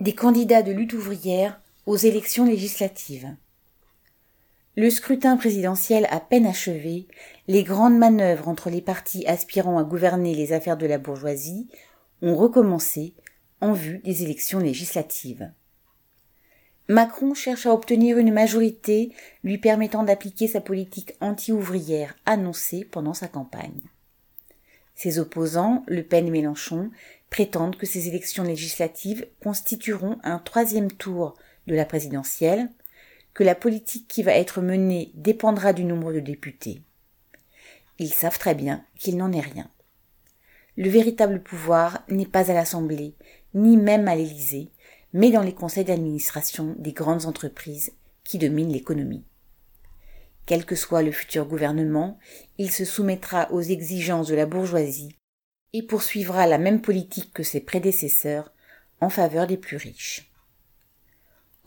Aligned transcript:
des 0.00 0.14
candidats 0.14 0.62
de 0.62 0.72
lutte 0.72 0.94
ouvrière 0.94 1.60
aux 1.84 1.96
élections 1.96 2.46
législatives. 2.46 3.36
Le 4.76 4.88
scrutin 4.88 5.36
présidentiel 5.36 6.06
à 6.10 6.20
peine 6.20 6.46
achevé, 6.46 7.06
les 7.48 7.64
grandes 7.64 7.98
manœuvres 7.98 8.48
entre 8.48 8.70
les 8.70 8.80
partis 8.80 9.26
aspirant 9.26 9.78
à 9.78 9.84
gouverner 9.84 10.34
les 10.34 10.54
affaires 10.54 10.78
de 10.78 10.86
la 10.86 10.96
bourgeoisie 10.96 11.68
ont 12.22 12.34
recommencé 12.34 13.14
en 13.60 13.72
vue 13.72 13.98
des 13.98 14.22
élections 14.22 14.58
législatives. 14.58 15.52
Macron 16.88 17.34
cherche 17.34 17.66
à 17.66 17.74
obtenir 17.74 18.16
une 18.16 18.32
majorité 18.32 19.12
lui 19.44 19.58
permettant 19.58 20.02
d'appliquer 20.02 20.48
sa 20.48 20.62
politique 20.62 21.12
anti-ouvrière 21.20 22.16
annoncée 22.24 22.84
pendant 22.90 23.14
sa 23.14 23.28
campagne. 23.28 23.82
Ses 25.02 25.18
opposants, 25.18 25.82
Le 25.86 26.02
Pen 26.02 26.26
et 26.26 26.30
Mélenchon, 26.30 26.90
prétendent 27.30 27.76
que 27.76 27.86
ces 27.86 28.08
élections 28.08 28.42
législatives 28.42 29.26
constitueront 29.42 30.18
un 30.24 30.38
troisième 30.38 30.92
tour 30.92 31.38
de 31.66 31.74
la 31.74 31.86
présidentielle, 31.86 32.68
que 33.32 33.42
la 33.42 33.54
politique 33.54 34.06
qui 34.08 34.22
va 34.22 34.34
être 34.34 34.60
menée 34.60 35.10
dépendra 35.14 35.72
du 35.72 35.84
nombre 35.84 36.12
de 36.12 36.20
députés. 36.20 36.82
Ils 37.98 38.12
savent 38.12 38.38
très 38.38 38.54
bien 38.54 38.84
qu'il 38.98 39.16
n'en 39.16 39.32
est 39.32 39.40
rien. 39.40 39.70
Le 40.76 40.90
véritable 40.90 41.42
pouvoir 41.42 42.04
n'est 42.10 42.26
pas 42.26 42.50
à 42.50 42.54
l'Assemblée, 42.54 43.14
ni 43.54 43.78
même 43.78 44.06
à 44.06 44.14
l'Élysée, 44.14 44.68
mais 45.14 45.30
dans 45.30 45.42
les 45.42 45.54
conseils 45.54 45.86
d'administration 45.86 46.76
des 46.78 46.92
grandes 46.92 47.24
entreprises 47.24 47.94
qui 48.22 48.36
dominent 48.36 48.70
l'économie. 48.70 49.24
Quel 50.50 50.64
que 50.64 50.74
soit 50.74 51.02
le 51.02 51.12
futur 51.12 51.46
gouvernement, 51.46 52.18
il 52.58 52.72
se 52.72 52.84
soumettra 52.84 53.48
aux 53.52 53.60
exigences 53.60 54.26
de 54.26 54.34
la 54.34 54.46
bourgeoisie 54.46 55.14
et 55.72 55.84
poursuivra 55.84 56.48
la 56.48 56.58
même 56.58 56.82
politique 56.82 57.32
que 57.32 57.44
ses 57.44 57.60
prédécesseurs 57.60 58.52
en 59.00 59.10
faveur 59.10 59.46
des 59.46 59.56
plus 59.56 59.76
riches. 59.76 60.32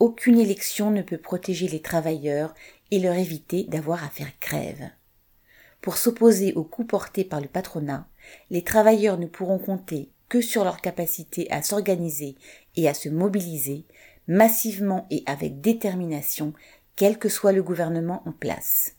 Aucune 0.00 0.38
élection 0.38 0.90
ne 0.90 1.00
peut 1.00 1.16
protéger 1.16 1.66
les 1.66 1.80
travailleurs 1.80 2.52
et 2.90 2.98
leur 2.98 3.14
éviter 3.14 3.64
d'avoir 3.64 4.04
à 4.04 4.10
faire 4.10 4.32
grève. 4.38 4.90
Pour 5.80 5.96
s'opposer 5.96 6.52
aux 6.52 6.64
coups 6.64 6.88
portés 6.88 7.24
par 7.24 7.40
le 7.40 7.48
patronat, 7.48 8.06
les 8.50 8.64
travailleurs 8.64 9.16
ne 9.16 9.26
pourront 9.26 9.58
compter 9.58 10.10
que 10.28 10.42
sur 10.42 10.62
leur 10.62 10.82
capacité 10.82 11.50
à 11.50 11.62
s'organiser 11.62 12.36
et 12.76 12.86
à 12.86 12.92
se 12.92 13.08
mobiliser 13.08 13.86
massivement 14.28 15.06
et 15.10 15.22
avec 15.24 15.62
détermination 15.62 16.52
quel 16.96 17.18
que 17.18 17.28
soit 17.28 17.52
le 17.52 17.62
gouvernement 17.62 18.22
en 18.26 18.32
place. 18.32 18.94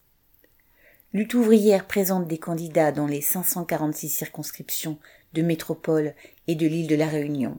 Lutte 1.13 1.33
ouvrière 1.33 1.87
présente 1.87 2.27
des 2.27 2.37
candidats 2.37 2.91
dans 2.91 3.07
les 3.07 3.21
546 3.21 4.09
circonscriptions 4.09 4.97
de 5.33 5.41
métropole 5.41 6.13
et 6.47 6.55
de 6.55 6.67
l'île 6.67 6.87
de 6.87 6.95
la 6.95 7.07
Réunion, 7.07 7.57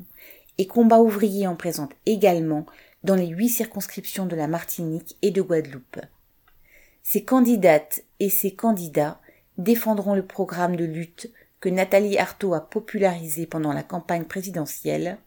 et 0.59 0.67
Combat 0.67 1.01
ouvrier 1.01 1.47
en 1.47 1.57
présente 1.57 1.92
également 2.05 2.67
dans 3.03 3.14
les 3.14 3.29
huit 3.29 3.48
circonscriptions 3.48 4.27
de 4.27 4.37
la 4.37 4.48
Martinique 4.48 5.17
et 5.23 5.31
de 5.31 5.41
Guadeloupe. 5.41 6.01
Ces 7.03 7.25
candidates 7.25 8.03
et 8.20 8.31
ces 8.31 8.55
candidats 8.55 9.20
défendront 9.59 10.14
le 10.14 10.27
programme 10.27 10.77
de 10.77 10.84
lutte 10.84 11.31
que 11.61 11.69
Nathalie 11.69 12.19
Arthaud 12.19 12.53
a 12.53 12.61
popularisé 12.61 13.47
pendant 13.47 13.73
la 13.73 13.83
campagne 13.83 14.25
présidentielle 14.25 15.19